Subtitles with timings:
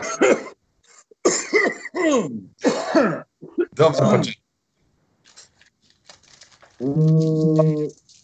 [3.72, 4.40] Dobro početak.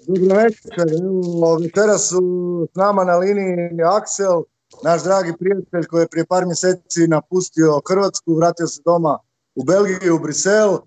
[0.07, 2.21] Dobro večer, evo večeras su
[2.73, 4.43] s nama na liniji Aksel,
[4.83, 9.19] naš dragi prijatelj koji je prije par mjeseci napustio Hrvatsku, vratio se doma
[9.55, 10.75] u Belgiju, u Brisel.
[10.75, 10.79] E,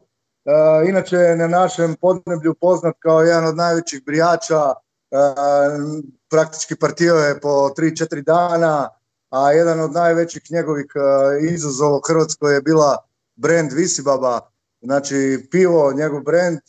[0.89, 4.73] inače je na našem podneblju poznat kao jedan od najvećih brijača,
[5.11, 5.17] e,
[6.29, 8.89] praktički partio je po 3-4 dana,
[9.29, 10.99] a jedan od najvećih njegovih e,
[11.45, 12.97] izazova u Hrvatskoj je bila
[13.35, 14.39] brand Visibaba,
[14.81, 16.59] znači pivo, njegov brand,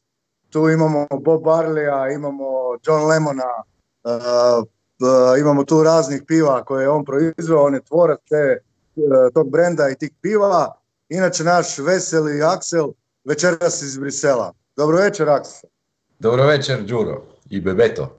[0.50, 2.44] tu imamo Bob Barleya, imamo
[2.86, 3.62] John Lemona,
[4.04, 8.58] uh, uh, imamo tu raznih piva koje je on proizveo, on je tvorac te,
[8.96, 10.74] uh, tog brenda i tih piva.
[11.08, 12.92] Inače naš veseli Aksel
[13.24, 14.52] večeras iz Brisela.
[14.76, 15.70] Dobro večer Aksel.
[16.18, 18.18] Dobro večer, Đuro i Bebeto.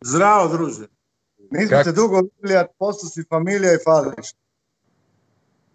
[0.00, 0.86] Zdravo, druže.
[1.50, 4.34] Nismo Kak- te dugo vidjeli, a posto si familija i fališ.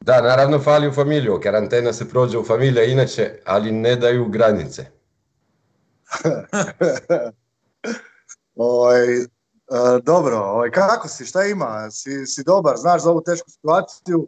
[0.02, 4.86] Da, naravno fali u familiju, karantena se prođe u familija inače, ali ne daju granice.
[8.56, 9.26] Ovaj, e,
[10.04, 11.92] dobro, ovaj, kako si, šta ima?
[11.92, 14.28] Si, si dobar, znaš za ovu tešku situaciju,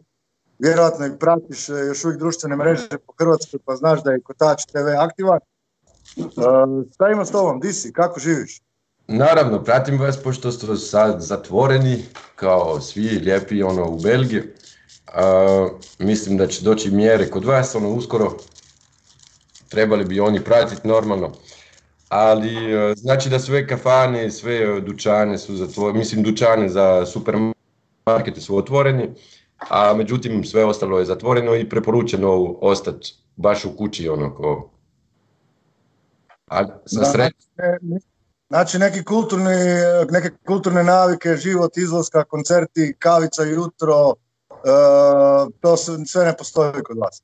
[0.58, 4.64] vjerojatno i pratiš e, još uvijek društvene mreže po Hrvatskoj, pa znaš da je Kotač
[4.64, 5.38] TV aktivan.
[5.38, 6.22] E,
[6.94, 8.60] šta ima s tobom, di si, kako živiš?
[9.08, 12.04] Naravno, pratim vas pošto ste sad zatvoreni,
[12.36, 14.42] kao svi lijepi ono u Belgiji.
[15.14, 18.36] A, mislim da će doći mjere kod vas, ono uskoro.
[19.68, 21.32] Trebali bi oni pratiti normalno.
[22.08, 28.40] Ali e, znači da sve kafane, sve e, dućane su zatvorene, mislim dućane za supermarkete
[28.40, 29.10] su otvoreni,
[29.58, 34.70] a međutim sve ostalo je zatvoreno i preporučeno ostati baš u kući ono ko...
[36.46, 38.17] A sa Da, sre- ne- ne-
[38.48, 39.54] Znači neki kulturni,
[40.10, 44.14] neke kulturne navike, život, izlaska, koncerti, kavica jutro,
[44.50, 44.56] e,
[45.60, 47.22] to sve, sve ne postoji kod vas.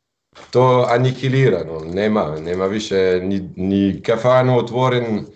[0.50, 5.26] to anihilirano, nema, nema više ni, ni kafana otvoren,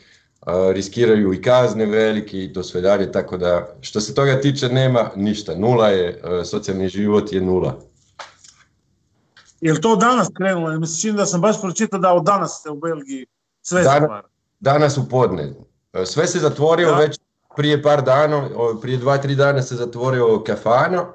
[0.40, 4.68] a, riskiraju i kazne velike i to sve dalje, tako da što se toga tiče
[4.68, 7.78] nema ništa, nula je, a, socijalni život je nula.
[9.60, 10.70] Je li to danas krenulo?
[10.70, 13.26] Jer Mi se čini da sam baš pročitao da od danas se u Belgiji
[13.62, 14.22] sve Danas-.
[14.60, 15.54] Danas u podne.
[15.98, 16.96] E, Sve se zatvorio Da.
[16.96, 17.18] već
[17.56, 18.48] prije par dana,
[18.82, 21.06] prije dva, tri dana se zatvorio kafano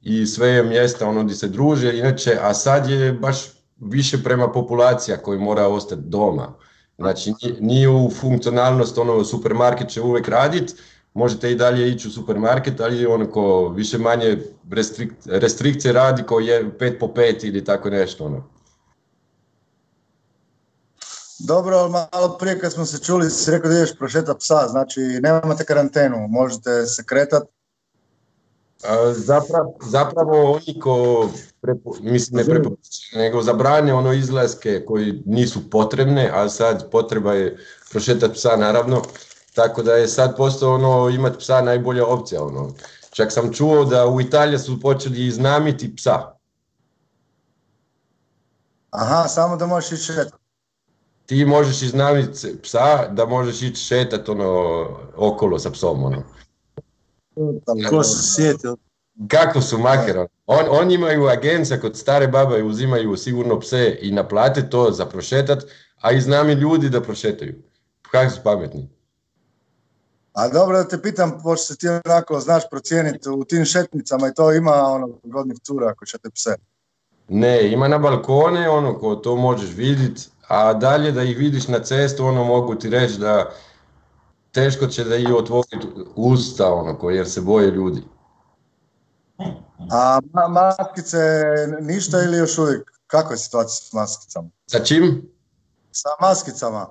[0.00, 3.36] i sve je mjesta ono gdje se druže, inače, a sad je baš
[3.76, 6.54] više prema populacija koji mora ostati doma.
[6.98, 10.74] Znači, ni- nije u funkcionalnost, ono, supermarket će uvijek radit,
[11.14, 14.38] možete i dalje ići u supermarket, ali ono ko više manje
[14.70, 18.44] restrik, restrikcije radi ko je 5 po 5 ili tako nešto, ono.
[21.38, 25.00] Dobro, ali malo prije kad smo se čuli si rekao da ideš prošetat psa, znači
[25.00, 27.42] nemate karantenu, možete se kretat.
[29.12, 31.28] Zapravo, zapravo oni ko,
[31.60, 32.60] prepo, mislim ne
[33.14, 37.58] nego zabrane ono izlaske koji nisu potrebne, a sad potreba je
[37.90, 39.02] prošetati psa naravno,
[39.54, 42.74] tako da je sad postao ono imati psa najbolja opcija ono.
[43.10, 46.32] Čak sam čuo da u Italiji su počeli iznamiti psa.
[48.90, 50.12] Aha, samo da možeš ići.
[51.28, 56.22] Ti možeš iznamiti psa da možeš ići šetat ono okolo sa psom ono.
[57.90, 58.76] Ko se sjetio?
[59.28, 64.70] Kako su makar, on, oni imaju agencija kod stare babe, uzimaju sigurno pse i naplate
[64.70, 65.64] to za prošetat,
[66.00, 67.54] a i znami ljudi da prošetaju.
[68.10, 68.88] Kako su pametni.
[70.32, 74.34] A dobro da te pitam, pošto se ti onako znaš procijeniti u tim šetnicama i
[74.34, 76.54] to ima ono godnih cura ako šete pse.
[77.28, 81.78] Ne, ima na balkone, ono, ko to možeš vidjeti, a dalje da ih vidiš na
[81.78, 83.50] cestu, ono, mogu ti reći da
[84.52, 88.02] teško će da ih otvoriti usta, ono, jer se boje ljudi.
[89.90, 91.18] A ma- maskice
[91.80, 92.90] ništa ili još uvijek?
[93.06, 94.48] Kakva je situacija s maskicama?
[94.66, 95.30] Sa čim?
[95.92, 96.86] Sa maskicama.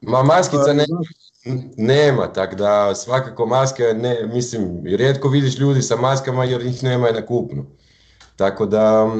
[0.00, 0.86] Ma maskica ne,
[1.76, 7.10] nema, tak da svakako maske, ne, mislim, rijetko vidiš ljudi sa maskama jer ih nema
[7.10, 7.66] na kupnu.
[8.36, 9.10] Tako da,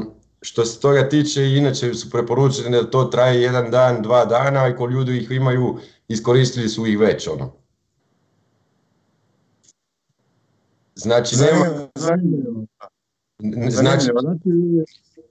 [0.41, 4.77] što se toga tiče, inače su preporučene da to traje jedan dan, dva dana i
[4.77, 5.79] ko ljudi ih imaju,
[6.09, 7.53] iskoristili su ih već, ono.
[10.95, 12.65] Znači, nema, Zanimljivo.
[13.41, 14.21] znači, Zanimljivo.
[14.21, 14.49] Znači,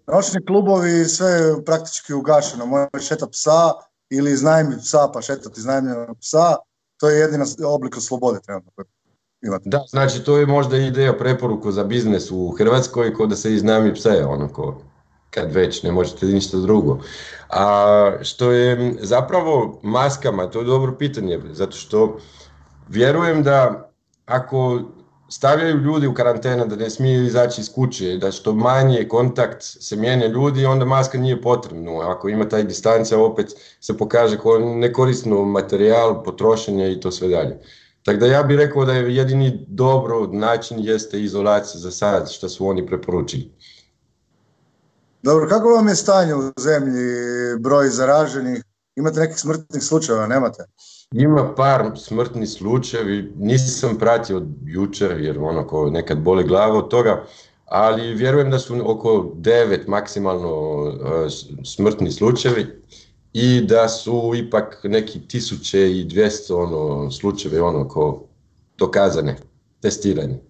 [0.07, 2.65] noćni klubovi sve je praktički ugašeno.
[2.65, 3.71] Možeš šetat psa
[4.09, 6.55] ili iznajmiti psa pa šetati iznajmljenog psa.
[6.97, 8.83] To je jedina s- oblik slobode trenutno
[9.41, 9.69] imate.
[9.69, 13.93] da, znači to je možda ideja preporuku za biznes u Hrvatskoj, ko da se iznajmi
[13.93, 14.81] pse, ono, ko,
[15.35, 16.99] kad već ne možete ništa drugo.
[17.49, 22.17] A što je zapravo maskama, to je dobro pitanje, zato što
[22.89, 23.89] vjerujem da
[24.25, 24.81] ako
[25.29, 29.95] stavljaju ljudi u karantena, da ne smiju izaći iz kuće, da što manje kontakt se
[29.95, 32.11] mijenja ljudi, onda maska nije potrebna.
[32.11, 37.59] Ako ima taj distancija, opet se pokaže kao nekorisno materijal, potrošenje i to sve dalje.
[38.03, 42.49] Tako da ja bih rekao da je jedini dobro način jeste izolacija za sad, što
[42.49, 43.54] su oni preporučili.
[45.25, 47.03] Dobro, kako vam je stanje u zemlji,
[47.59, 48.63] broj zaraženih?
[48.95, 50.63] Imate nekih smrtnih slučajeva, nemate?
[51.11, 57.25] Ima par smrtnih slučajevi, nisam pratio jučer jer ono ko nekad boli glava od toga,
[57.65, 60.91] ali vjerujem da su oko devet maksimalno uh,
[61.63, 62.81] smrtni slučajevi
[63.33, 68.27] i da su ipak neki tisuće i dvjesto ono, slučajevi ono ko
[68.77, 69.37] dokazane,
[69.81, 70.44] testirane.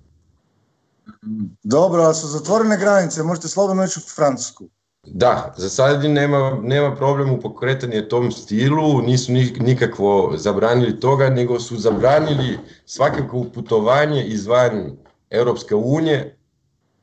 [1.64, 4.70] Dobro, ali su zatvorene granice, možete slobodno ići u Francusku.
[5.08, 11.60] Da, za sad nema, nema problem u pokretanju tom stilu, nisu nikakvo zabranili toga, nego
[11.60, 14.98] su zabranili svakako putovanje izvan
[15.30, 16.38] Europske unije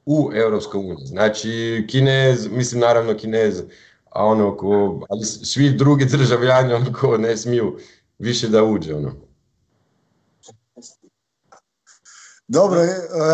[0.07, 1.07] u Europsku uniju.
[1.07, 3.63] Znači, Kinez, mislim naravno Kinez,
[4.11, 7.79] a ono ko, ali svi drugi državljani ono ko ne smiju
[8.19, 9.13] više da uđe ono.
[12.53, 12.81] Dobro,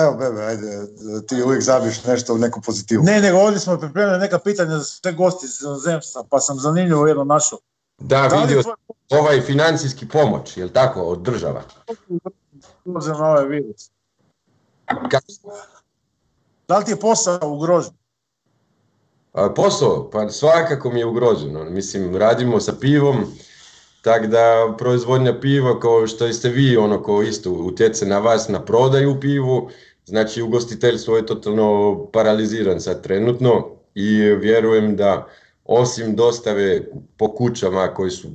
[0.03, 0.87] evo Bebe, ajde,
[1.29, 3.03] ti uvijek zabiš nešto u neku pozitivu.
[3.05, 7.07] Ne, nego ovdje smo pripremili neka pitanja za sve gosti iz zemstva, pa sam zanimljivo
[7.07, 7.57] jedno našo.
[7.99, 8.63] Da, da vidio
[9.11, 11.63] ovaj financijski pomoć, je li tako, od država?
[13.01, 13.91] Za ovaj virus.
[14.87, 15.27] Kako?
[16.69, 17.93] Da li ti je posao ugrožen?
[19.57, 21.73] posao, pa svakako mi je ugrožen.
[21.73, 23.17] Mislim, radimo sa pivom,
[24.03, 28.65] tako da proizvodnja piva kao što ste vi ono ko isto utjece na vas na
[28.65, 29.71] prodaju pivu,
[30.05, 35.29] znači ugostiteljstvo je totalno paraliziran sad trenutno i vjerujem da
[35.65, 36.81] osim dostave
[37.17, 38.29] po kućama koji su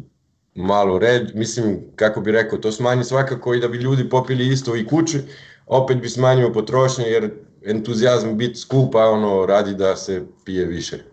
[0.55, 4.75] malo red, mislim kako bi rekao, to smanji svakako i da bi ljudi popili isto
[4.75, 5.19] i kući,
[5.67, 7.31] opet bi smanjio potrošnje jer
[7.65, 11.03] entuzijazam biti skupa ono radi da se pije više.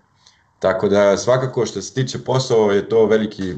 [0.58, 3.54] Tako da svakako što se tiče posao je to veliki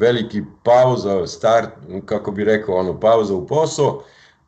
[0.00, 1.68] veliki pauza, start,
[2.04, 4.02] kako bi rekao, ono, pauza u posao.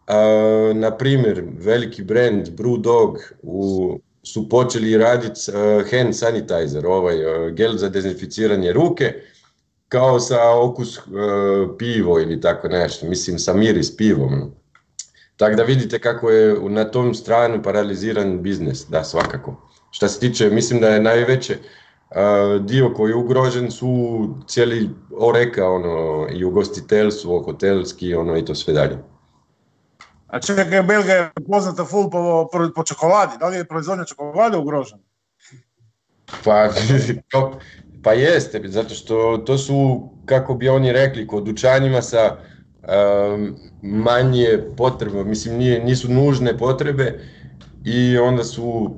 [0.09, 7.55] Uh, na primjer, veliki brand Brewdog u, su počeli raditi uh, hand sanitizer, ovaj uh,
[7.55, 9.15] gel za dezinficiranje ruke,
[9.89, 11.05] kao sa okus uh,
[11.79, 14.53] pivo ili tako nešto, mislim sa miris pivom.
[15.37, 19.69] Tako da vidite kako je na tom stranu paraliziran biznis, da svakako.
[19.91, 21.57] Što se tiče, mislim da je najveće,
[22.61, 28.75] dio koji je ugrožen su cijeli oreka, ono, i ugostiteljstvo, hotelski, ono, i to sve
[28.75, 28.99] dalje.
[30.27, 35.03] A čekaj, Belga je poznata full po, po čokoladi, da li je proizvodnja čokolade ugrožena?
[36.45, 36.69] Pa,
[38.05, 44.59] pa jeste, zato što to su, kako bi oni rekli, kod dućanjima sa um, manje
[44.77, 47.21] potrebe, mislim nije, nisu nužne potrebe
[47.85, 48.97] i onda su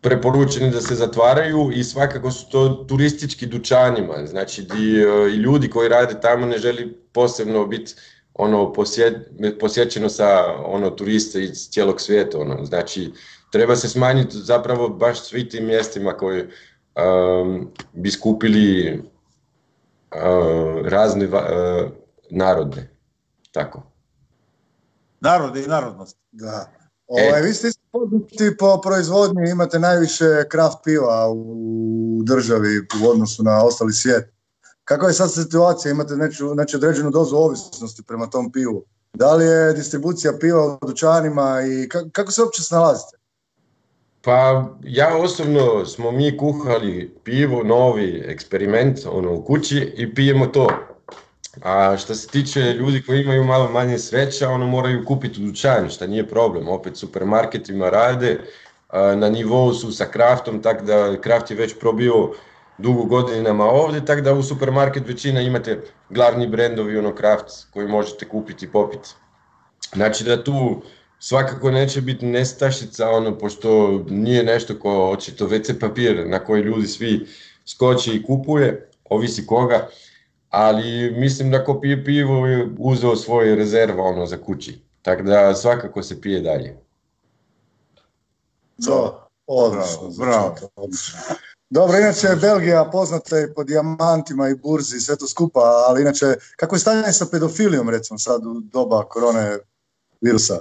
[0.00, 5.70] preporučeni da se zatvaraju i svakako su to turistički dućanima, znači di, e, i ljudi
[5.70, 7.94] koji rade tamo ne želi posebno biti
[8.34, 8.72] ono
[9.60, 13.12] posjećeno sa ono turista iz cijelog svijeta, ono, znači
[13.52, 21.32] treba se smanjiti zapravo baš svi tim mjestima koji um, bi skupili uh, razne uh,
[22.30, 22.88] narode,
[23.52, 23.82] tako.
[25.20, 26.18] Narode i narodnost.
[26.32, 26.79] Da.
[27.10, 33.64] Ovaj, vi ste poznati po proizvodnji, imate najviše kraft piva u državi u odnosu na
[33.64, 34.32] ostali svijet.
[34.84, 35.92] Kakva je sad situacija?
[35.92, 38.84] Imate neću, znači određenu dozu ovisnosti prema tom pivu.
[39.14, 43.16] Da li je distribucija piva u dućanima i kako se uopće snalazite?
[44.22, 50.68] Pa ja osobno smo mi kuhali pivo, novi eksperiment ono, u kući i pijemo to.
[51.62, 55.90] A što se tiče ljudi koji imaju malo manje sreća, ono moraju kupiti u dućan,
[55.90, 56.68] što nije problem.
[56.68, 58.40] Opet supermarketima rade,
[58.92, 62.30] na nivou su sa kraftom, tako da kraft je već probio
[62.78, 65.80] dugo godinama ovdje, tako da u supermarket većina imate
[66.10, 69.08] glavni brendovi ono kraft koji možete kupiti i popiti.
[69.94, 70.82] Znači da tu
[71.18, 76.86] svakako neće biti nestašica, ono, pošto nije nešto ko očito WC papir na koji ljudi
[76.86, 77.26] svi
[77.66, 79.88] skoči i kupuje, ovisi koga
[80.50, 84.80] ali mislim da ko pije pivo je uzeo svoje rezerva ono za kući.
[85.02, 86.76] Tako da svakako se pije dalje.
[88.84, 90.10] To, odlično.
[90.18, 90.56] Bravo,
[91.70, 96.26] Dobro, inače Belgija poznata je po dijamantima i burzi i sve to skupa, ali inače,
[96.56, 99.58] kako je stanje sa pedofilijom recimo sad u doba korone
[100.20, 100.58] virusa?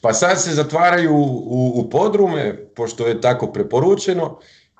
[0.00, 4.38] Pa sad se zatvaraju u, u podrume, pošto je tako preporučeno,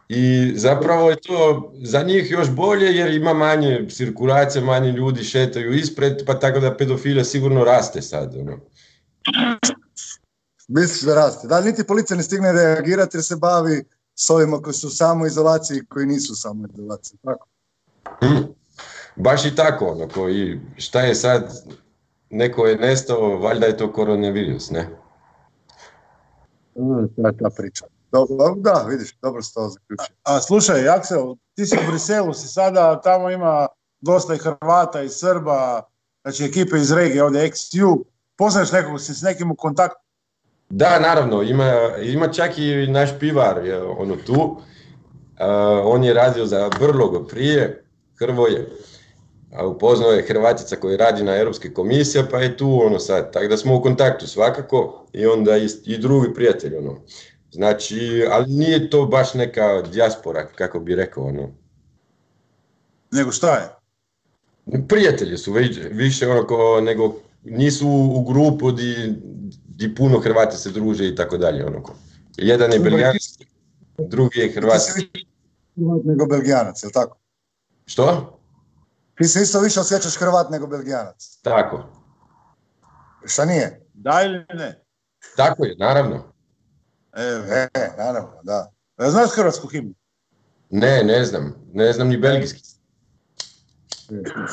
[0.08, 5.74] i zapravo je to za njih još bolje jer ima manje cirkulacije, manje ljudi šetaju
[5.74, 8.36] ispred, pa tako da pedofilija sigurno raste sad.
[8.36, 8.58] Ono.
[10.68, 11.48] Misliš da raste?
[11.48, 13.84] Da, niti policija ne stigne reagirati jer se bavi
[14.14, 17.18] s ovima koji su u samoizolaciji i koji nisu u samoizolaciji.
[17.24, 17.46] Tako.
[18.20, 18.42] Hm.
[19.16, 21.62] Baš i tako, ono, koji, šta je sad,
[22.30, 24.88] neko je nestao, valjda je to koronavirus, ne?
[26.78, 27.86] Mm, je ta priča.
[28.12, 30.16] Dobro, da, vidiš, dobro se to zaključio.
[30.22, 33.66] A slušaj, Aksel, ti si u Briselu, si sada, tamo ima
[34.00, 35.82] dosta i Hrvata i Srba,
[36.22, 38.04] znači ekipe iz regije, ovdje XU.
[38.36, 40.06] Poznaješ nekog, si s nekim u kontaktu?
[40.68, 44.56] Da, naravno, ima, ima čak i naš pivar je ono tu.
[45.38, 47.84] A, on je radio za Brlogo prije,
[48.18, 48.68] Hrvoje.
[49.56, 53.32] A upoznao je Hrvatica koji radi na Europske komisije, pa je tu ono sad.
[53.32, 56.96] Tako da smo u kontaktu svakako i onda i, i drugi prijatelj ono.
[57.50, 61.50] Znači, ali nije to baš neka dijaspora, kako bi rekao ono.
[63.10, 63.68] Nego šta je?
[64.88, 69.14] Prijatelji su već, više ono ko, nego nisu u grupu di,
[69.68, 71.66] di puno Hrvati se druže i tako dalje.
[71.66, 71.94] Ono ko.
[72.36, 73.46] Jedan je belgijanski,
[73.98, 75.08] drugi je hrvatski.
[76.04, 77.18] nego Belgijanac, jel tako?
[77.86, 78.38] Što?
[79.18, 81.38] Ti se isto više osjećaš Hrvat nego Belgijanac.
[81.42, 81.84] Tako.
[83.24, 83.86] Šta nije?
[83.94, 84.82] Da ili ne?
[85.36, 86.32] Tako je, naravno.
[87.16, 87.44] Evo.
[87.50, 87.68] E,
[87.98, 88.72] naravno, da.
[88.98, 89.94] E, Znaš hrvatsku himnu?
[90.70, 91.54] Ne, ne znam.
[91.72, 92.62] Ne znam ni belgijski.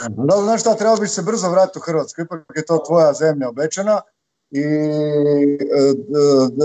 [0.10, 3.50] Dobro, znaš šta, trebao bi se brzo vratiti u Hrvatsku, ipak je to tvoja zemlja
[3.50, 4.02] obećana
[4.52, 4.66] i e,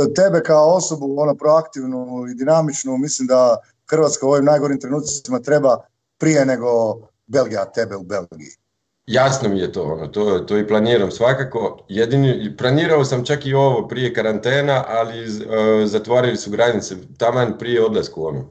[0.02, 3.58] e, tebe kao osobu, ono proaktivnu i dinamičnu, mislim da
[3.90, 5.78] Hrvatska u ovim najgorim trenucima treba
[6.18, 6.68] prije nego
[7.26, 8.56] Belgija tebe u Belgiji.
[9.08, 11.78] Jasno mi je to, ono, to, to i planiram svakako.
[11.88, 15.26] Jedini, planirao sam čak i ovo prije karantena, ali e,
[15.86, 18.48] zatvorili su granice taman prije odlasku, ono.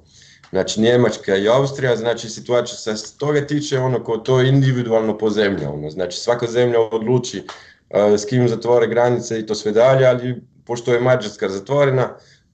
[0.50, 5.66] Znači Njemačka i Austrija, znači situacija se toga tiče, ono, ko to individualno po zemlji,
[5.66, 5.90] ono.
[5.90, 7.44] Znači svaka zemlja odluči
[7.90, 12.10] e, s kim zatvore granice i to sve dalje, ali pošto je Mađarska zatvorena,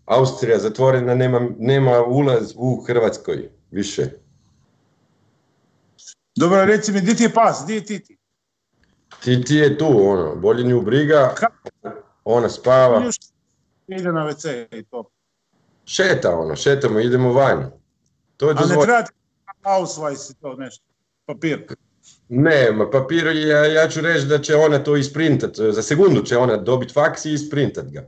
[0.05, 4.23] Austrija zatvorena, nema, nema ulaz u Hrvatskoj više.
[6.36, 8.18] Dobro, reci mi, di ti je pas, di je Titi?
[9.24, 11.36] Ti, ti je tu, ono, bolje nju briga,
[12.24, 13.04] ona spava,
[13.88, 15.04] ide na WC i to.
[15.86, 17.72] šeta ono, šetamo, idemo van.
[18.38, 19.04] To je A ne treba
[19.62, 20.86] ausweis i to nešto,
[21.25, 21.66] papir.
[22.30, 26.38] Ne, ma papir, ja, ja ću reći da će ona to isprintat, za sekundu će
[26.38, 28.08] ona dobiti faks i isprintat ga.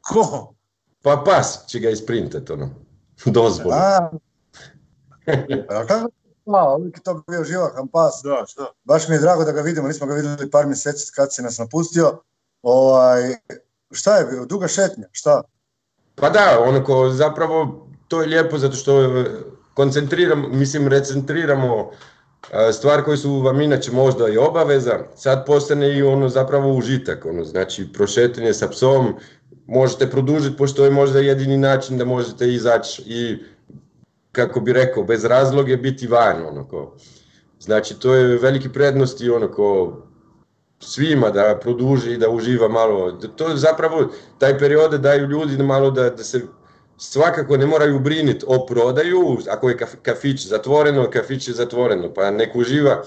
[0.00, 0.54] Ko?
[1.02, 2.70] Pa pas će ga isprintat, ono,
[3.24, 3.72] dozvolu.
[3.72, 4.10] A,
[5.68, 6.10] a kako
[6.52, 8.20] Pa, uvijek je to bio živahan pas.
[8.24, 8.66] Da, šta?
[8.84, 11.58] Baš mi je drago da ga vidimo, nismo ga vidjeli par mjeseci kad si nas
[11.58, 12.20] napustio.
[12.62, 13.34] Ovaj,
[13.90, 15.42] šta je bio, duga šetnja, šta?
[16.14, 19.24] Pa da, ono ko zapravo, to je lijepo zato što e,
[19.74, 21.90] koncentriramo, mislim recentriramo
[22.52, 27.24] e, stvar koje su vam inače možda i obaveza, sad postane i ono zapravo užitak,
[27.24, 29.14] ono, znači prošetanje sa psom
[29.66, 33.38] možete produžiti pošto je možda jedini način da možete izaći i
[34.38, 36.94] kako bi rekao, bez razloge biti van, ono ko.
[37.60, 39.96] Znači to je veliki prednost i ono ko
[40.80, 43.12] svima da produži i da uživa malo.
[43.12, 46.42] To je zapravo, taj period daju ljudi da malo da, da se
[46.98, 52.30] svakako ne moraju briniti o prodaju, ako je kaf- kafić zatvoreno, kafić je zatvoreno, pa
[52.30, 53.02] nek uživa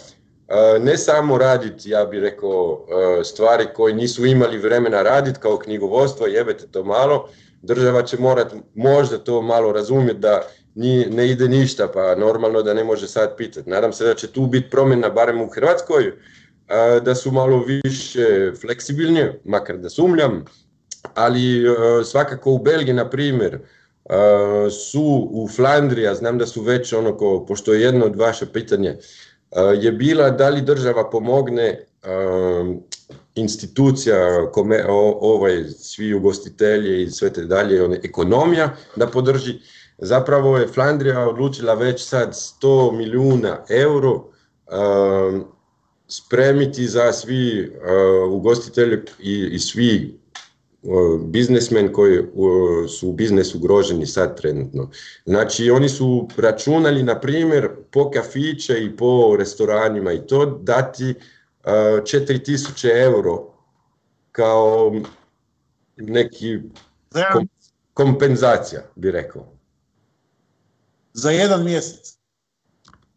[0.79, 2.85] ne samo raditi, ja bih rekao,
[3.23, 7.29] stvari koje nisu imali vremena raditi kao knjigovodstvo, jebete to malo,
[7.61, 10.41] država će morat možda to malo razumjeti da
[10.75, 13.69] ni, ne ide ništa, pa normalno da ne može sad pitati.
[13.69, 16.13] Nadam se da će tu biti promjena, barem u Hrvatskoj,
[17.01, 20.45] da su malo više fleksibilni, makar da sumnjam,
[21.13, 23.59] ali e, svakako u Belgiji, na primjer, e,
[24.69, 28.97] su u Flandriji, znam da su već ono, ko, pošto je jedno od vaše pitanje,
[29.81, 31.85] je bila da li država pomogne e,
[33.35, 34.85] institucija, kome,
[35.21, 39.53] ovaj, svi ugostitelji i sve te dalje, one, ekonomija da podrži.
[39.97, 45.45] Zapravo je Flandrija odlučila već sad 100 milijuna euro um,
[46.07, 50.19] spremiti za svi uh, ugostitelji i, i svi
[50.81, 54.89] uh, biznesmen koji uh, su u biznesu ugroženi sad trenutno.
[55.25, 61.13] Znači oni su računali na primjer po kafiće i po restoranima i to dati
[61.63, 63.47] 4000 euro
[64.31, 64.93] kao
[65.97, 66.59] neki
[67.33, 67.47] kom-
[67.93, 69.47] kompenzacija bi rekao.
[71.13, 72.17] za jedan mjesec.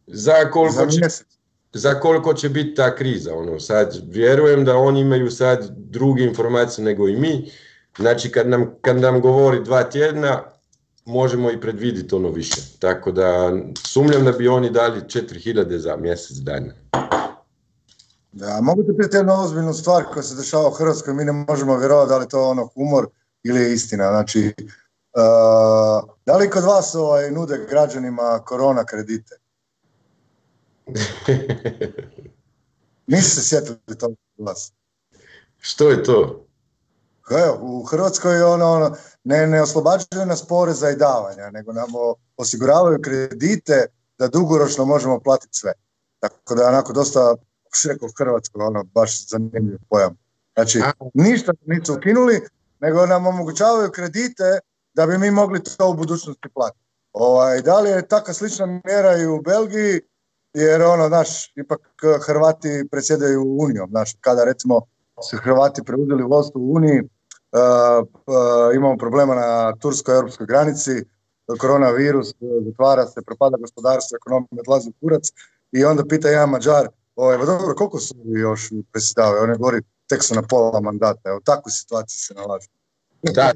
[0.07, 1.27] Za koliko Za će mjesec.
[1.73, 3.35] za koliko će biti ta kriza.
[3.35, 7.51] Ono, sad vjerujem da oni imaju sad druge informacije nego i mi.
[7.99, 10.43] Znači kad nam, kad nam govori dva tjedna,
[11.05, 12.61] možemo i predvidjeti ono više.
[12.79, 13.53] Tako da
[13.87, 16.73] sumnjam da bi oni dali 4000 za mjesec dana.
[18.37, 21.79] Da, mogu ti pitati jednu ozbiljnu stvar koja se dešava u Hrvatskoj, mi ne možemo
[21.79, 23.09] vjerovati da li to ono humor
[23.43, 24.09] ili je istina.
[24.09, 29.37] Znači, uh, da li kod vas ovaj, nude građanima korona kredite?
[33.07, 34.73] Nisi se sjetili to kod vas.
[35.59, 36.47] Što je to?
[37.31, 41.89] Evo, u Hrvatskoj ono, ono ne, ne oslobađaju nas poreza i davanja, nego nam
[42.37, 43.87] osiguravaju kredite
[44.19, 45.73] da dugoročno možemo platiti sve.
[46.21, 47.35] Tako da je onako dosta,
[47.89, 50.17] rekao Hrvatskoj, ono, baš zanimljiv pojam.
[50.55, 50.83] Znači,
[51.15, 52.41] ništa nisu ukinuli,
[52.81, 54.59] nego nam omogućavaju kredite
[54.95, 56.85] da bi mi mogli to u budućnosti platiti.
[57.13, 60.01] Ovaj, da li je takva slična mjera i u Belgiji,
[60.55, 61.81] jer ono, znaš, ipak
[62.27, 64.81] Hrvati predsjedaju Unijom, znaš, kada recimo
[65.31, 67.09] su Hrvati preuzeli vodstvo u Uniji, uh,
[68.27, 71.05] uh, imamo problema na tursko-europskoj granici,
[71.59, 75.23] koronavirus, zatvara se, propada gospodarstvo, ekonomija odlazi u kurac
[75.73, 79.43] i onda pita jedan Mađar, ovaj, dobro, koliko su još predsjedavaju?
[79.43, 82.69] On je govori, tek su na pola mandata, evo, takvu situaciju se nalazi.
[83.23, 83.53] Da,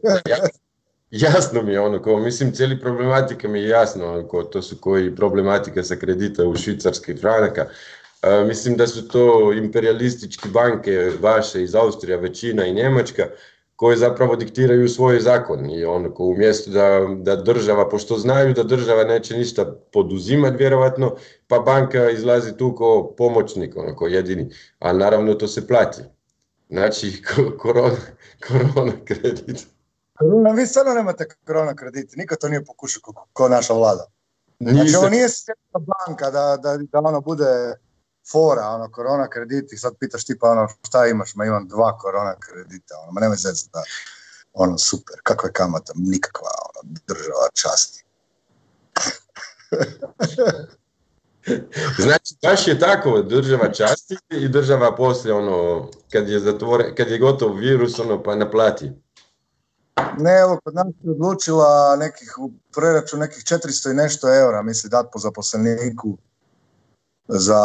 [1.11, 4.77] jasno mi je ono, ko, mislim, cijeli problematika mi je jasno, ono, ko, to su
[4.81, 7.67] koji problematika sa kredita u švicarskih franaka.
[8.23, 13.27] E, mislim da su to imperialističke banke vaše iz Austrija, većina i Njemačka,
[13.79, 18.63] koje zapravo diktiraju svoj zakon i ono ko umjesto da, da država, pošto znaju da
[18.63, 21.17] država neće ništa poduzimati vjerovatno,
[21.47, 26.03] pa banka izlazi tu kao pomoćnik, ono ko jedini, a naravno to se plati.
[26.69, 27.23] Znači,
[27.63, 27.97] korona,
[28.49, 29.67] korona kredit.
[30.19, 34.07] Korona, vi stvarno nemate korona kredit, niko to nije pokušao ko, naša vlada.
[34.61, 35.29] Znači, ovo nije
[35.73, 37.75] banka da, da, da ono bude
[38.33, 42.95] fora, ono, korona krediti, sad pitaš tipa, ono, šta imaš, ma imam dva korona kredita,
[43.03, 43.83] ono, ma nemoj zezati da,
[44.53, 48.05] ono, super, kakva je kamata, nikakva, ono, država časti.
[52.05, 57.19] znači, baš je tako, država časti i država poslije, ono, kad je, zatvore, kad je
[57.19, 58.93] gotov virus, ono, pa naplati.
[60.19, 64.91] Ne, evo, kod nas je odlučila nekih, u preračun nekih 400 i nešto eura, misli,
[64.91, 66.19] dat po zaposleniku
[67.29, 67.63] za,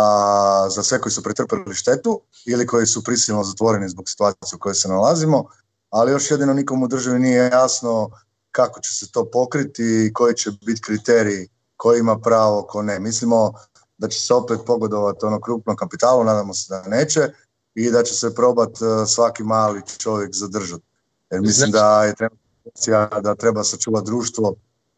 [0.69, 4.75] za sve koji su pretrpili štetu ili koji su prisilno zatvoreni zbog situacije u kojoj
[4.75, 5.45] se nalazimo,
[5.89, 8.09] ali još jedino nikom u državi nije jasno
[8.51, 11.47] kako će se to pokriti i koji će biti kriteriji
[11.77, 12.99] ko ima pravo, ko ne.
[12.99, 13.53] Mislimo
[13.97, 17.29] da će se opet pogodovati ono krupnom kapitalu, nadamo se da neće,
[17.75, 20.83] i da će se probati e, svaki mali čovjek zadržati.
[21.31, 24.55] Jer mislim znači- da je treba, da treba sačuvati društvo,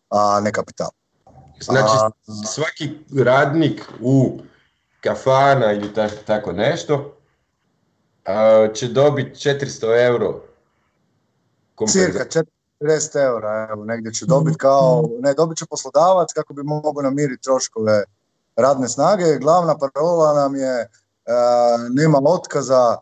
[0.09, 0.89] a ne kapital.
[1.61, 2.15] Znači
[2.53, 4.39] svaki radnik u
[5.05, 5.93] kafana ili
[6.25, 7.15] tako nešto,
[8.73, 10.41] će dobiti 400 euro.
[11.87, 12.43] Cirka
[12.81, 17.43] 40 eura, evo, negdje će dobiti kao, ne, dobit će poslodavac kako bi mogao namiriti
[17.43, 18.03] troškove
[18.55, 19.37] radne snage.
[19.41, 20.89] Glavna parola nam je
[21.89, 22.97] nema otkaza,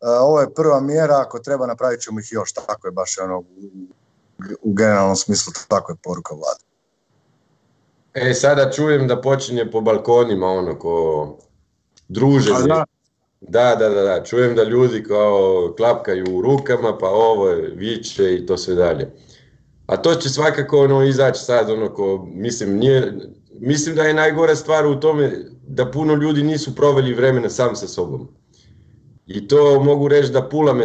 [0.00, 3.44] ovo je prva mjera, ako treba napravit ćemo ih još, tako je baš ono, u,
[4.62, 6.67] u generalnom smislu, tako je poruka vlade.
[8.20, 11.38] E, sada čujem da počinje po balkonima ono ko
[12.08, 12.68] druženje.
[12.68, 12.84] Da.
[13.40, 18.34] da, da, da, da, čujem da ljudi kao klapkaju u rukama, pa ovo je viće
[18.34, 19.10] i to sve dalje.
[19.86, 23.12] A to će svakako ono izaći sad, ono ko, mislim, nije,
[23.60, 25.32] mislim da je najgora stvar u tome
[25.66, 28.28] da puno ljudi nisu proveli vremena sam sa sobom.
[29.26, 30.84] I to mogu reći da Pula me,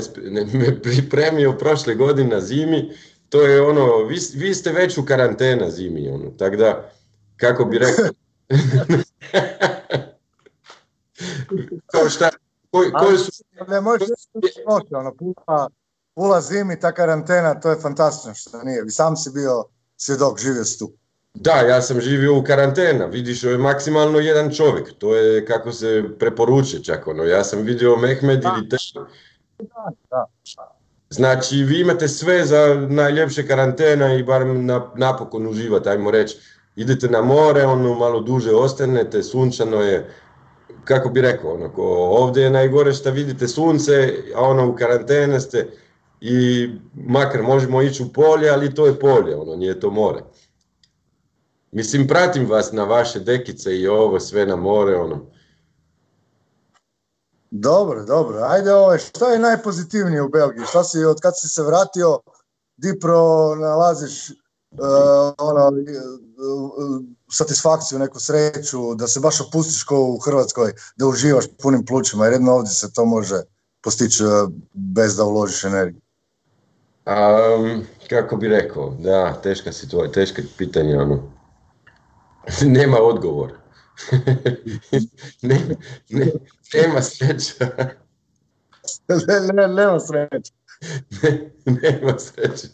[0.53, 2.91] me pripremio prošle godine na zimi,
[3.29, 6.91] to je ono, vi, vi ste već u karantena zimi, ono, tako da,
[7.37, 8.05] kako bi rekao...
[11.91, 12.29] Kao šta,
[12.71, 13.31] koji, koji su...
[13.67, 14.09] Ne možeš
[14.91, 15.69] ono, pula,
[16.15, 18.83] pula zimi, ta karantena, to je fantastično što nije.
[18.83, 19.63] Vi sam si bio
[19.97, 20.91] svjedok, živio si tu.
[21.33, 26.03] Da, ja sam živio u karantena, vidiš, je maksimalno jedan čovjek, to je kako se
[26.19, 28.77] preporuče čak, ono, ja sam vidio Mehmed ili te...
[29.59, 30.25] Da, da.
[31.09, 36.37] Znači, vi imate sve za najljepše karantena i bar na, napokon uživati, ajmo reći
[36.75, 40.13] idete na more, ono malo duže ostanete, sunčano je,
[40.83, 45.67] kako bi rekao, ono, ovdje je najgore što vidite sunce, a ono u karantene ste
[46.21, 50.19] i makar možemo ići u polje, ali to je polje, ono, nije to more.
[51.71, 55.25] Mislim, pratim vas na vaše dekice i ovo sve na more, ono.
[57.51, 58.39] Dobro, dobro.
[58.43, 60.65] Ajde, ovo, što je najpozitivnije u Belgiji?
[60.65, 62.19] Šta si, od kad si se vratio,
[62.77, 62.93] di
[63.59, 65.71] nalaziš uh, ono,
[67.31, 72.33] satisfakciju, neku sreću, da se baš opustiš kao u Hrvatskoj, da uživaš punim plućima, jer
[72.33, 73.41] jedno ovdje se to može
[73.83, 74.23] postići
[74.73, 76.01] bez da uložiš energiju.
[77.05, 81.31] Um, kako bi rekao, da, teška situacija, teška pitanja, ono.
[82.77, 83.51] Nema odgovor.
[85.41, 85.77] ne,
[86.09, 86.31] ne,
[86.73, 87.69] nema sreća.
[89.27, 90.51] ne, ne, nema sreće.
[91.21, 92.67] Ne, nema sreće.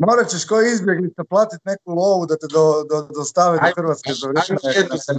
[0.00, 4.70] Morat ćeš koji izbjeglica platiti neku lovu da te do, do, dostave do Hrvatske Ajmo
[4.76, 5.14] jednu, za,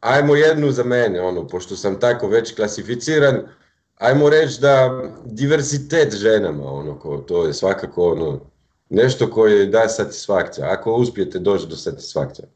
[0.00, 3.48] ajmo jednu za mene, ono, pošto sam tako već klasificiran,
[3.94, 8.40] ajmo reći da diversitet ženama, ono, ko, to je svakako ono,
[8.88, 12.48] nešto koje da satisfakcija, ako uspijete doći do satisfakcija.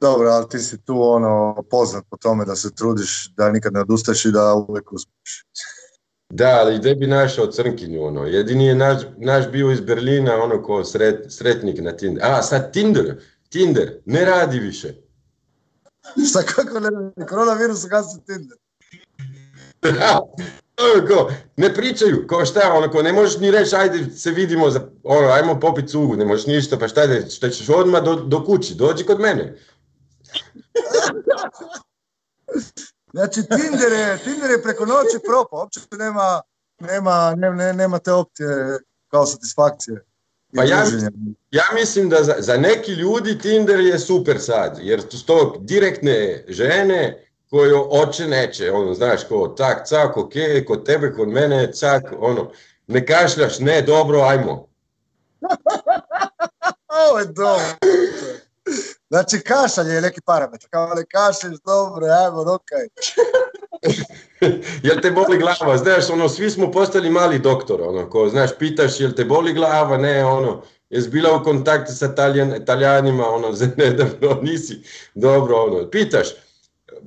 [0.00, 3.80] Dobro, ali ti si tu ono poznat po tome da se trudiš, da nikad ne
[3.80, 5.44] odustaješ i da uvijek uspiješ.
[6.30, 10.62] Da, ali gdje bi našao crnkinju, ono, jedini je naš, naš bio iz Berlina, ono,
[10.62, 12.24] ko sret, sretnik na Tinder.
[12.24, 14.94] A, sad Tinder, Tinder, ne radi više.
[16.30, 18.58] Šta kako ne radi, koronavirus gasi Tinder.
[21.08, 24.80] ko, ne pričaju, ko šta, ono, ko ne možeš ni reći, ajde se vidimo, za,
[25.02, 28.44] ono, ajmo popit cugu, ne možeš ništa, pa šta, da, šta ćeš odmah do, do
[28.44, 29.56] kući, dođi kod mene.
[33.12, 36.40] Znači Tinder je, Tinder je preko noći propao, uopće nema,
[36.80, 40.04] nema, ne, nema te opcije kao satisfakcije.
[40.56, 40.84] Pa ja,
[41.50, 46.44] ja mislim da za, za neki ljudi Tinder je super sad, jer to su direktne
[46.48, 50.32] žene koje oče neće, ono, znaš, ko tak, cak, ok,
[50.66, 52.50] kod tebe, kod mene, cak, ono,
[52.86, 54.68] ne kašljaš, ne, dobro, ajmo.
[57.08, 57.64] Ovo je dobro.
[59.10, 62.86] Znači kašalj je neki parametar, kao ne kašlješ, dobro, ajmo, rokaj.
[64.86, 69.00] jel te boli glava, znaš, ono, svi smo postali mali doktor, ono, ko, znaš, pitaš
[69.00, 74.40] jel te boli glava, ne, ono, jes bila u kontaktu sa Italijan, Italijanima, ono, nedavno,
[74.42, 74.82] nisi,
[75.14, 76.28] dobro, ono, pitaš,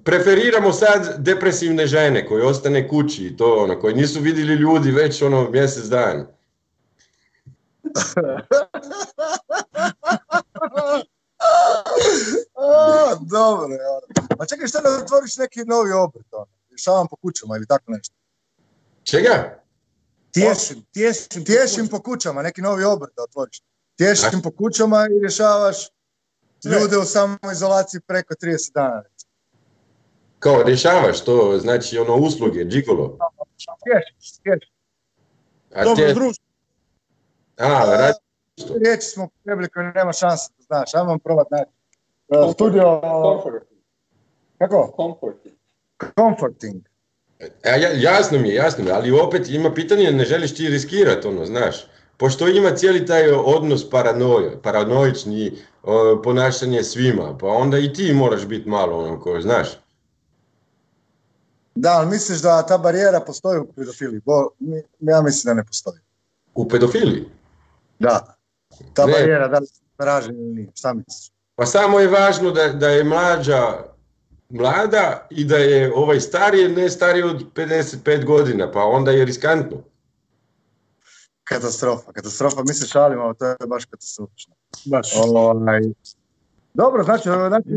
[0.04, 5.22] preferiramo sad depresivne žene koje ostane kući i to, ono, koji nisu vidjeli ljudi već,
[5.22, 6.26] ono, mjesec dana.
[13.32, 13.68] dobro,
[14.38, 16.46] Pa čekaj, šta da otvoriš neki novi obrt, ono?
[16.70, 18.16] Rješavam po kućama ili tako nešto.
[19.04, 19.64] Čega?
[20.32, 23.62] Tješim, tješim, tješim po kućama, neki novi obrt da otvoriš.
[23.98, 25.90] Tješim po kućama i rješavaš
[26.66, 29.04] ljude u samoizolaciji preko 30 dana.
[30.40, 33.18] Kao rješavaš to, znači ono usluge, džigolo?
[33.84, 34.74] Tješiš, tješiš.
[35.84, 36.46] Dobro, društvo.
[37.58, 38.20] A, radi
[38.58, 40.96] riječi smo prebili koje nema šanse da znaš.
[40.96, 41.72] Ajmo vam probat naći.
[42.28, 43.02] Uh, studio...
[43.02, 43.80] Comforting.
[44.58, 44.94] Kako?
[44.96, 45.56] Comforting.
[46.20, 46.82] Comforting.
[47.66, 50.70] A, ja, jasno mi je, jasno mi je, ali opet ima pitanje, ne želiš ti
[50.70, 51.88] riskirati, ono, znaš.
[52.18, 55.58] Pošto ima cijeli taj odnos paranoja, paranoični
[56.24, 59.68] ponašanje svima, pa onda i ti moraš biti malo ono ko, znaš.
[61.76, 64.22] Da, ali misliš da ta barijera postoji u pedofiliji?
[64.26, 64.50] Bo,
[65.00, 66.00] ja mislim da ne postoji.
[66.56, 67.26] U pedofiliji?
[68.00, 68.36] Da.
[68.94, 69.14] Ta ne.
[69.14, 69.60] barijera, da
[69.98, 71.32] se ili nije, šta misliš?
[71.56, 73.94] Pa samo je važno da, da je mlađa
[74.50, 79.78] mlada i da je ovaj stariji, ne stariji od 55 godina, pa onda je riskantno.
[81.44, 84.56] Katastrofa, katastrofa, mi se šalimo, to je baš katastrofično.
[84.86, 85.16] Baš.
[85.16, 85.82] Ovaj,
[86.74, 87.70] dobro, znači, znači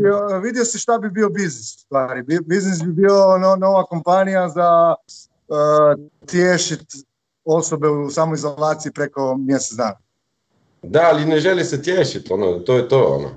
[0.43, 2.23] vidio si šta bi bio biznis stvari.
[2.45, 4.95] Biznis bi bio no, nova kompanija za
[5.47, 6.83] uh, tješit
[7.45, 9.97] osobe u samoizolaciji preko mjesec dana.
[10.89, 13.29] Da, ali ne želi se tješiti, ono, to je to, ono.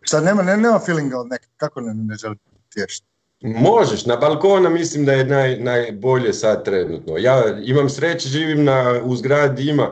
[0.00, 2.36] Šta, nema, ne, nema feelinga od neke, kako ne, ne želi
[2.74, 3.06] tješiti?
[3.40, 7.18] Možeš, na balkona mislim da je naj, najbolje sad trenutno.
[7.18, 9.90] Ja imam sreće, živim na, u zgradi, ima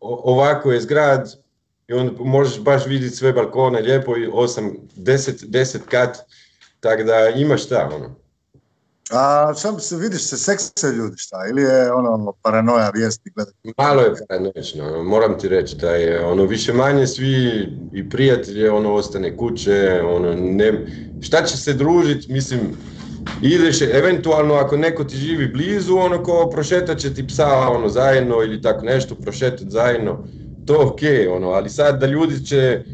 [0.00, 1.36] ovako je zgrad
[1.88, 6.18] i onda možeš baš vidjeti sve balkone lijepo i 8, 10, 10 kat,
[6.80, 8.23] tako da imaš šta, ono.
[9.10, 13.74] A šta se vidiš se sekse ljudi šta ili je ono paranoja vijesti gledati?
[13.78, 18.70] Malo je paranoično, ono, moram ti reći da je ono više manje svi i prijatelje
[18.70, 20.86] ono ostane kuće, ono ne,
[21.20, 22.60] šta će se družiti, mislim
[23.42, 28.34] ideš eventualno ako neko ti živi blizu ono ko prošetat će ti psa ono zajedno
[28.34, 30.24] ili tako nešto prošetat zajedno,
[30.66, 32.84] to ok, ono, ali sad da ljudi će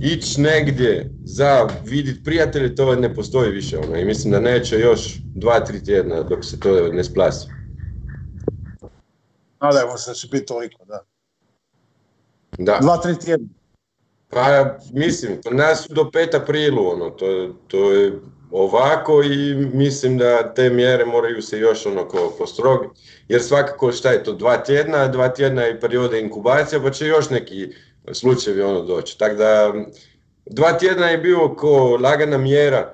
[0.00, 3.78] ići negdje za vidjeti prijatelje, to ne postoji više.
[3.78, 3.96] Ono.
[3.96, 7.48] I mislim da neće još dva, tri tjedna dok se to ne splasi.
[9.60, 11.04] Nadajmo se da će biti toliko, da.
[12.58, 12.78] Da.
[12.80, 13.48] Dva, tri tjedna.
[14.28, 18.12] Pa mislim, nas do 5 aprilu, ono, to, to je
[18.50, 23.00] ovako i mislim da te mjere moraju se još onako postrogiti.
[23.28, 27.30] Jer svakako šta je to, dva tjedna, dva tjedna je perioda inkubacija, pa će još
[27.30, 27.68] neki
[28.12, 29.18] slučajevi ono doći.
[29.18, 29.74] Tako da,
[30.46, 32.92] dva tjedna je bio ko lagana mjera, e,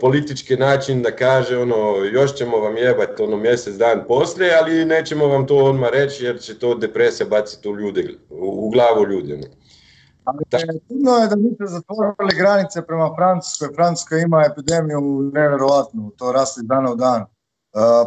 [0.00, 5.26] politički način da kaže ono, još ćemo vam jebati ono mjesec dan poslije, ali nećemo
[5.26, 9.32] vam to odmah reći jer će to depresija baciti u, ljude, u glavu ljudi.
[9.32, 9.46] Ono.
[10.24, 10.44] Ali
[10.88, 13.68] čudno je da niste zatvorili granice prema Francuskoj.
[13.74, 17.22] Francuska ima epidemiju nevjerojatnu, to raste iz dana u dan.
[17.22, 17.28] Uh,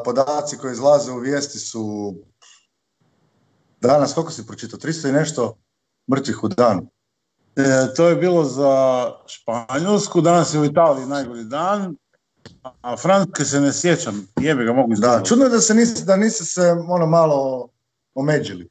[0.06, 2.14] podaci koji izlaze u vijesti su
[3.82, 5.58] danas, koliko si pročitao, 300 i nešto
[6.12, 6.88] mrtvih u dan.
[7.56, 7.64] E,
[7.96, 11.96] to je bilo za Španjolsku, danas je u Italiji najgori dan,
[12.82, 15.30] a Francuske se ne sjećam, jebe ga mogu Da, izgledati.
[15.30, 17.68] čudno je da se niste, da niste se ono malo
[18.14, 18.70] omeđili.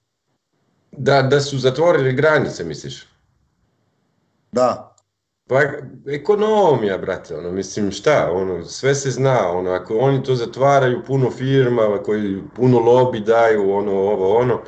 [0.92, 3.06] Da, da su zatvorili granice, misliš?
[4.52, 4.90] Da.
[5.48, 5.60] Pa
[6.06, 11.30] ekonomija, brate, ono, mislim, šta, ono, sve se zna, ono, ako oni to zatvaraju, puno
[11.30, 14.60] firma, koji puno lobi daju, ono, ovo, ono,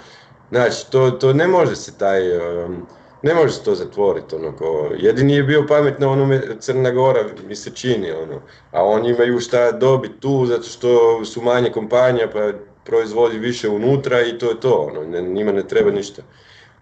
[0.51, 2.87] znači, to, to ne može se taj, um,
[3.23, 7.57] ne može se to zatvoriti, ono, ko, jedini je bio pametno onome Crna Gora, mi
[7.57, 8.41] se čini, ono,
[8.73, 12.53] a oni imaju šta dobiti tu, zato što su manje kompanija, pa
[12.85, 16.23] proizvodi više unutra i to je to, ono, ne- njima ne treba ništa.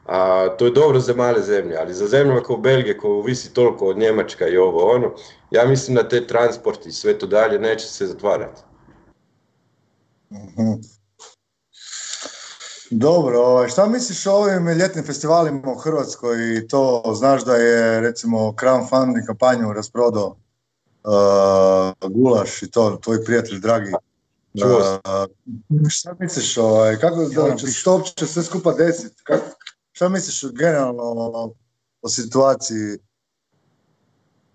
[0.07, 3.87] A to je dobro za male zemlje, ali za zemlje kao Belgije koja visi toliko
[3.87, 5.15] od Njemačka i ovo ono,
[5.51, 8.63] ja mislim da te transporti i sve to dalje neće se zatvarati.
[10.33, 10.94] Mhm.
[12.97, 18.01] Dobro, ovaj, šta misliš o ovim ljetnim festivalima u Hrvatskoj i to znaš da je
[18.01, 20.37] recimo crowdfunding kampanju rasprodao
[21.05, 23.93] uh, Gulaš i to, tvoj prijatelj dragi.
[24.61, 25.01] Čuo sam.
[25.69, 29.23] Uh, šta misliš, ovaj, kako da će se to uopće sve skupa desiti?
[29.25, 29.45] Kako,
[29.93, 31.55] šta misliš generalno o,
[32.03, 32.99] o situaciji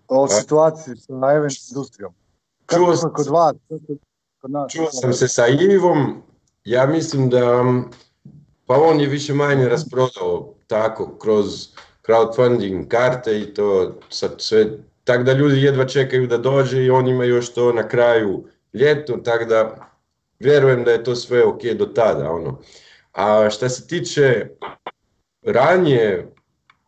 [0.08, 2.12] o Pa- situaciji sa event industrijom?
[2.70, 3.56] Čuo Kako sam- je kod vas?
[4.40, 4.72] Kod nas?
[4.72, 6.22] Čuo sam se sa Ivom,
[6.64, 7.64] ja mislim da,
[8.70, 11.68] pa on je više manje rasprodao tako kroz
[12.06, 14.66] crowdfunding karte i to sad sve,
[15.04, 19.22] tako da ljudi jedva čekaju da dođe i on ima još to na kraju ljetu,
[19.24, 19.90] tako da
[20.38, 22.60] vjerujem da je to sve ok do tada, ono.
[23.12, 24.46] A šta se tiče
[25.42, 26.32] ranije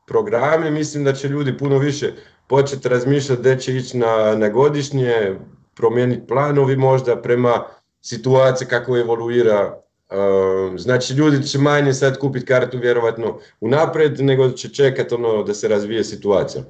[0.06, 2.12] programe, mislim da će ljudi puno više
[2.48, 5.38] početi razmišljati gdje će ići na, na godišnje,
[5.74, 7.64] promijeniti planovi možda prema
[8.00, 9.82] situaciji kako evoluira.
[10.12, 15.54] Uh, znači ljudi će manje sad kupiti kartu vjerovatno unaprijed nego će čekati ono da
[15.54, 16.64] se razvije situacija.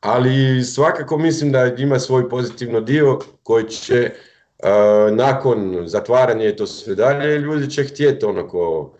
[0.00, 4.10] Ali svakako mislim da ima svoj pozitivno dio koji će
[4.58, 8.92] uh, nakon zatvaranja i to sve dalje, ljudi će htjeti ono ko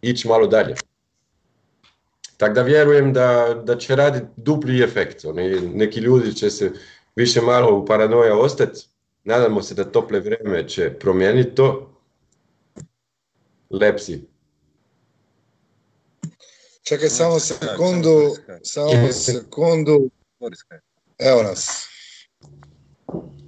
[0.00, 0.74] ići malo dalje.
[2.36, 5.24] Tako da vjerujem da, da će raditi dupli efekt.
[5.24, 6.72] Oni, neki ljudi će se
[7.16, 8.86] više malo u paranoja ostati.
[9.24, 11.94] Nadamo se da tople vrijeme će promijeniti to.
[13.70, 14.28] Lepsi.
[16.82, 20.10] Čekaj samo sekundu, samo sekundu.
[21.18, 21.88] Evo nas.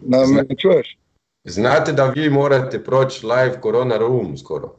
[0.02, 0.98] Na, me čuješ?
[1.44, 4.76] Znate da vi morate proći live Corona Room skoro.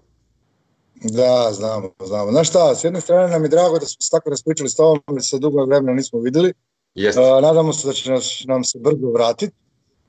[1.04, 2.32] Da, znamo, znamo.
[2.32, 5.02] Znaš šta, s jedne strane nam je drago da smo se tako raspričali s tobom,
[5.12, 6.54] jer se dugo vremena nismo vidjeli.
[6.94, 7.22] Jeste.
[7.22, 9.56] A, nadamo se da će nas, nam se brzo vratiti.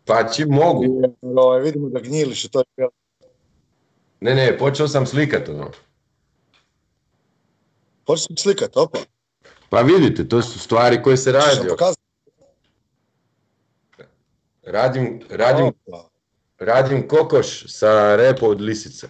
[0.04, 0.84] Pa čim mogu.
[0.84, 2.88] Jer, ovaj, vidimo da gnjiliš to je
[4.22, 5.70] Ne, ne, počeo sam slikat ono.
[8.06, 8.98] Počeš mi slikat, opa.
[9.68, 11.68] Pa vidite, to su stvari koje se radi.
[14.62, 16.08] Radim, radim, Opa.
[16.58, 19.08] radim kokoš sa repo od lisice.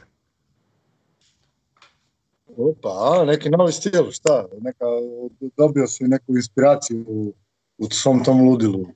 [2.57, 4.47] Opa, a, neki novi stil, šta?
[4.61, 4.85] Neka,
[5.57, 7.35] dobio si neku inspiraciju u,
[7.79, 8.87] u svom tom ludilu.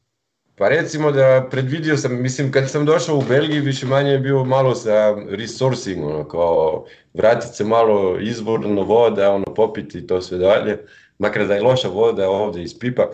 [0.59, 4.45] Pa recimo da predvidio sam, mislim kad sam došao u Belgiji više manje je bio
[4.45, 10.39] malo sa resourcing, ono kao vratit se malo izvorno voda, ono popiti i to sve
[10.39, 10.79] dalje.
[11.19, 13.09] Makar da je loša voda ovdje iz pipa,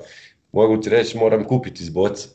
[0.52, 2.28] mogu ti reći moram kupiti iz boca.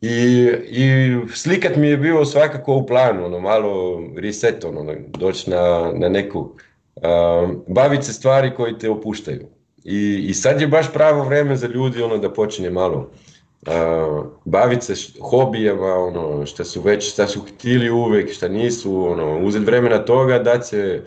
[0.00, 5.92] I, I slikat mi je bio svakako u planu, ono malo reset, ono, doći na,
[5.94, 9.46] na neku, um, baviti se stvari koji te opuštaju.
[9.84, 13.10] I, I sad je baš pravo vrijeme za ljudi ono da počinje malo
[14.44, 19.64] baviti se hobijama, ono, šta su već, šta su htjeli uvijek, šta nisu, ono, uzeti
[19.64, 21.04] vremena toga, dati se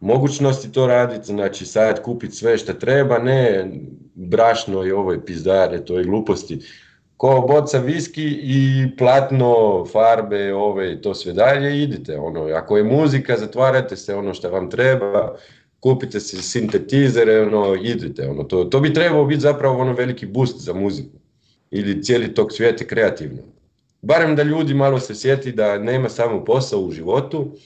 [0.00, 3.70] mogućnosti to raditi, znači sad kupiti sve šta treba, ne
[4.14, 6.60] brašno i ovo je pizdare, to je gluposti.
[7.16, 13.36] Ko boca viski i platno, farbe, ove to sve dalje, idite, ono, ako je muzika,
[13.36, 15.36] zatvarate se ono što vam treba,
[15.80, 20.60] kupite si sintetizere, ono, idite, ono, to, to bi trebao biti zapravo ono veliki boost
[20.60, 21.20] za muziku
[21.70, 23.42] ili cijeli tog svijeta kreativno.
[24.02, 27.56] Barem da ljudi malo se sjeti da nema samo posao u životu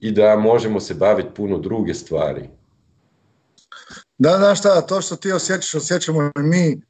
[0.00, 2.48] i da možemo se baviti puno druge stvari.
[4.18, 6.80] Da, znaš šta, to što ti osjećaš, osjećamo i mi.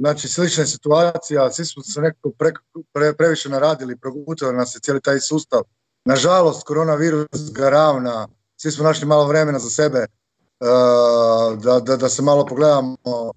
[0.00, 2.52] Znači, slična situacija, svi smo se nekako pre,
[2.94, 5.60] pre- previše naradili, progutali nas je cijeli taj sustav.
[6.04, 10.06] Nažalost, koronavirus ga ravna, svi smo našli malo vremena za sebe.
[11.62, 13.30] da, da, da se malo pogledamo, da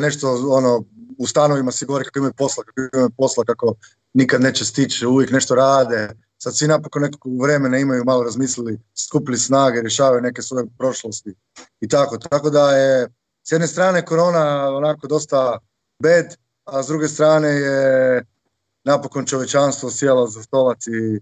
[0.00, 0.84] nešto ono,
[1.18, 3.74] u stanovima si govori kako imaju posla, kako imaju posla, kako
[4.14, 6.08] nikad neće stići, uvijek nešto rade.
[6.38, 11.34] Sad svi napokon nekog vremena imaju malo razmislili, skupili snage, rješavaju neke svoje prošlosti
[11.80, 12.18] i tako.
[12.18, 13.08] Tako da je
[13.42, 15.58] s jedne strane korona onako dosta
[16.02, 16.26] bed,
[16.64, 18.24] a s druge strane je
[18.84, 21.20] napokon čovečanstvo sjelo za stolac i,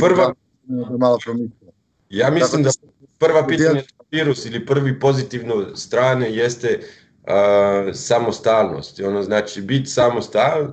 [0.00, 0.34] prva,
[0.68, 1.72] i malo promislilo.
[2.08, 2.70] Ja mislim da
[3.18, 6.80] prva pitanja virus ili prvi pozitivno strane jeste
[7.28, 9.00] uh, samostalnost.
[9.00, 10.66] Ono znači biti samostal,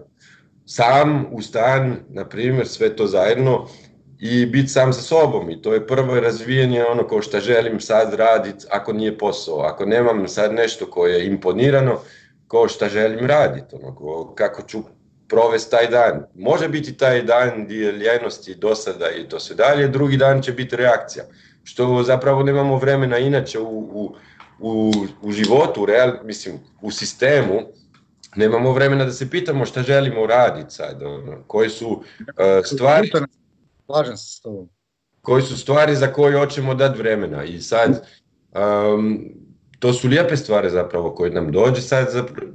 [0.65, 3.67] sam u stan, na primjer, sve to zajedno
[4.19, 8.13] i biti sam sa sobom i to je prvo razvijanje ono ko što želim sad
[8.13, 11.99] raditi ako nije posao, ako nemam sad nešto koje je imponirano,
[12.47, 14.83] ko što želim raditi, ono, kako ću
[15.27, 16.25] provesti taj dan.
[16.35, 20.75] Može biti taj dan dijeljenosti do sada i to sve dalje, drugi dan će biti
[20.75, 21.25] reakcija,
[21.63, 24.15] što zapravo nemamo vremena inače u, u,
[24.59, 24.91] u,
[25.21, 27.61] u životu, u real, mislim, u sistemu,
[28.35, 32.03] nemamo vremena da se pitamo šta želimo raditi sad, ono, koje su uh,
[32.65, 33.11] stvari...
[33.85, 34.69] Slažem se s tobom.
[35.21, 38.07] Koji su stvari za koje hoćemo dati vremena i sad
[38.53, 39.19] um,
[39.79, 42.07] to su lijepe stvari zapravo koje nam dođe sad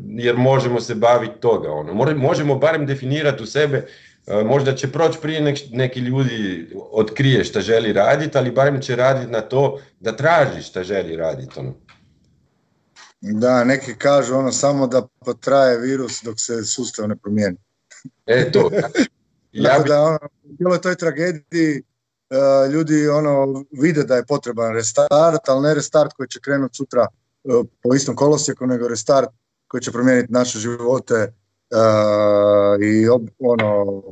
[0.07, 1.73] jer možemo se baviti toga.
[1.73, 2.15] Ono.
[2.15, 3.87] Možemo barem definirati u sebe,
[4.27, 8.97] uh, možda će proći prije nek, neki ljudi otkrije šta želi raditi, ali barem će
[8.97, 11.61] raditi na to da traži šta želi raditi.
[11.61, 11.75] Ono.
[13.20, 17.56] Da, neki kažu ono samo da potraje virus dok se sustav ne promijeni.
[18.26, 18.70] Eto,
[19.52, 19.88] ja bi...
[19.88, 21.83] da ono, u cijeloj toj tragediji
[22.30, 27.06] uh, ljudi ono vide da je potreban restart, ali ne restart koji će krenuti sutra
[27.44, 29.28] uh, po istom kolosijeku, nego restart
[29.68, 31.33] koji će promijeniti naše živote
[31.70, 34.02] uh, i ob, ono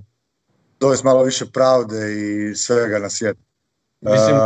[0.81, 3.37] dovesti malo više pravde i svega na svijet.
[4.01, 4.43] Mislim, uh,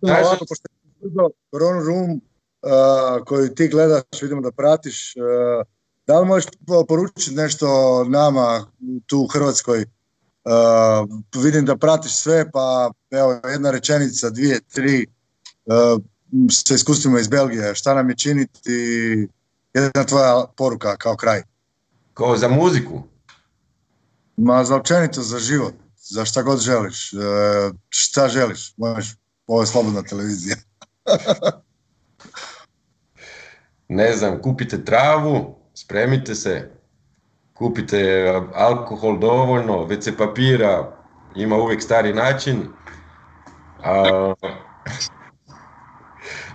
[0.00, 0.68] ovako, pošto
[1.00, 2.20] je Corona Room
[3.26, 5.14] koju ti gledaš, vidimo da pratiš,
[6.06, 6.46] da li možeš
[6.88, 7.66] poručiti nešto
[8.04, 8.66] nama
[9.06, 9.84] tu u Hrvatskoj
[11.36, 15.06] vidim da pratiš sve, pa evo jedna rečenica, dvije, tri,
[16.50, 19.28] sa iskustvima iz Belgije, šta nam je činiti,
[19.74, 21.42] jedna tvoja poruka kao kraj.
[22.14, 23.02] Kao za muziku?
[24.36, 27.20] Ma za općenito, za život, za šta god želiš, uh,
[27.88, 30.56] šta želiš, možeš, ovo je slobodna televizija.
[33.90, 36.70] ne znam, kupite travu, spremite se,
[37.54, 40.92] kupite alkohol dovoljno, WC papira,
[41.36, 42.62] ima uvijek stari način.
[43.84, 44.34] A,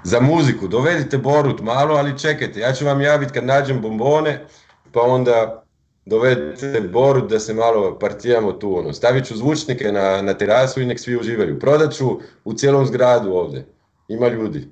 [0.03, 4.45] za muziku, dovedite Borut malo, ali čekajte, ja ću vam javiti kad nađem bombone,
[4.91, 5.63] pa onda
[6.05, 8.77] dovedite Borut da se malo partijamo tu.
[8.77, 8.93] Ono.
[8.93, 11.59] Stavit ću zvučnike na, na terasu i nek svi uživaju.
[11.59, 13.65] Prodat ću u cijelom zgradu ovdje.
[14.07, 14.69] Ima ljudi.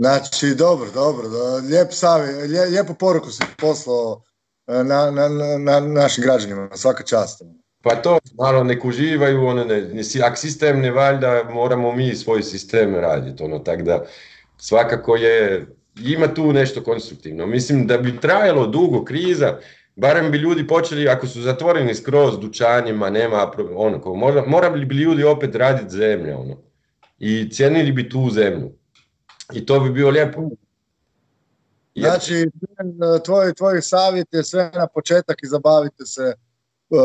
[0.00, 1.28] Znači, dobro, dobro.
[1.70, 4.22] Lijep savi, lijepu poruku si poslao
[4.66, 7.42] na, na, na našim građanima, svaka čast.
[7.82, 12.94] Pa to, malo nek uživaju, ono, ne, ak sistem ne valjda, moramo mi svoj sistem
[12.94, 14.04] raditi, ono, tako da
[14.56, 15.66] svakako je,
[16.04, 17.46] ima tu nešto konstruktivno.
[17.46, 19.58] Mislim da bi trajalo dugo kriza,
[19.96, 24.00] barem bi ljudi počeli, ako su zatvoreni skroz dućanjima, nema, ono,
[24.46, 26.56] morali bi ljudi opet raditi zemlje, ono,
[27.18, 28.79] i cijenili bi tu zemlju.
[29.52, 30.50] I to bi bilo lijepo.
[31.96, 32.46] Znači,
[33.24, 36.32] tvoj, tvoj savjet je sve na početak i zabavite se
[36.90, 36.98] uh,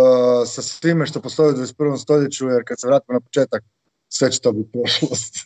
[0.48, 1.98] sa svime što postoji u 21.
[1.98, 3.64] stoljeću, jer kad se vratimo na početak,
[4.10, 5.36] sve će to biti prošlost.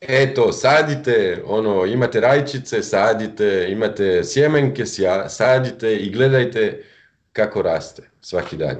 [0.00, 4.84] Eto, sadite, ono, imate rajčice, sadite, imate sjemenke,
[5.28, 6.84] sadite i gledajte
[7.32, 8.76] kako raste svaki dan.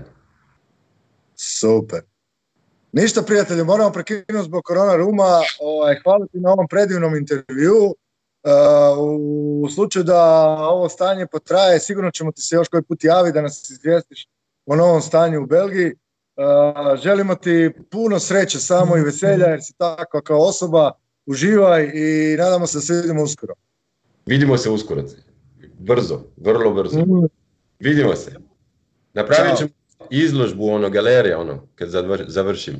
[1.37, 2.01] Super.
[2.93, 5.41] Ništa prijatelji, moramo prekinuti zbog korona ruma.
[5.61, 7.95] Ovaj, hvala ti na ovom predivnom intervju.
[8.99, 10.25] U slučaju da
[10.61, 14.29] ovo stanje potraje, sigurno ćemo ti se još koji put javiti da nas izvijestiš
[14.67, 15.93] o novom stanju u Belgiji.
[17.03, 20.93] Želimo ti puno sreće samo i veselja jer si takva kao osoba.
[21.27, 23.55] Uživaj i nadamo se da se vidimo uskoro.
[24.27, 25.05] Vidimo se uskoro.
[25.79, 27.01] Brzo, vrlo brzo.
[27.79, 28.35] Vidimo se.
[29.13, 29.71] Napravit ćemo
[30.11, 31.89] izložbu, ono, galerija, ono, kad
[32.29, 32.77] završim.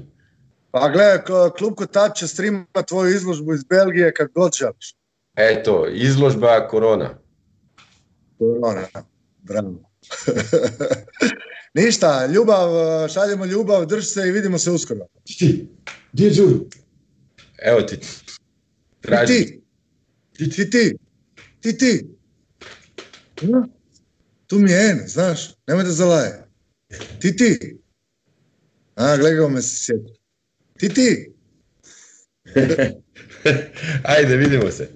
[0.71, 1.19] Pa gledaj,
[1.59, 4.95] klub Kotač će streama tvoju izložbu iz Belgije kad god želiš.
[5.37, 7.19] Eto, izložba korona.
[8.39, 8.87] Korona,
[9.43, 9.75] bravo.
[11.75, 12.69] Ništa, ljubav,
[13.09, 15.07] šaljemo ljubav, drž se i vidimo se uskoro.
[15.39, 15.69] Ti,
[16.13, 16.45] gdje je?
[17.59, 17.99] Evo ti.
[19.01, 19.61] Traži.
[20.33, 20.97] Ti, ti, ti, ti,
[21.61, 22.11] ti, ti.
[24.47, 26.50] Tu mi je en, znaš, nemoj da zalaje.
[27.21, 27.59] Ти, ти!
[28.97, 30.13] А, гледаме се сето.
[30.79, 31.27] Ти, ти!
[34.05, 34.91] Айде, видимо се.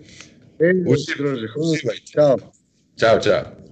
[0.60, 1.74] Е, Уши, друже, хубаво.
[2.04, 2.36] Чао.
[2.96, 3.63] Чао, чао.